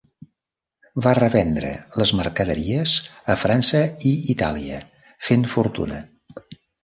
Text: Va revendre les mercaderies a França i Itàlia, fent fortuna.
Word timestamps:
Va 1.07 1.11
revendre 1.17 1.73
les 2.01 2.13
mercaderies 2.19 2.93
a 3.33 3.37
França 3.41 3.83
i 4.13 4.15
Itàlia, 4.37 4.79
fent 5.27 5.47
fortuna. 5.55 6.01